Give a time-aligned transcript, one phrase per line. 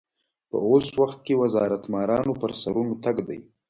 [0.49, 3.39] په اوس وخت کې وزارت مارانو پر سرونو تګ دی.